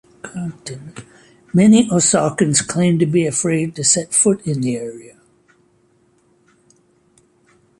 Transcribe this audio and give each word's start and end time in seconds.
Many 1.53 1.87
Osakans 1.89 2.67
claim 2.67 2.97
to 2.97 3.05
be 3.05 3.27
afraid 3.27 3.75
to 3.75 3.83
set 3.83 4.15
foot 4.15 4.43
in 4.47 4.61
the 4.61 4.75
area. 4.75 5.19